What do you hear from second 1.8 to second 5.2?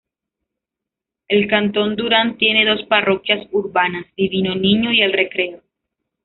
Duran tiene dos parroquias urbanas: Divino Niño y El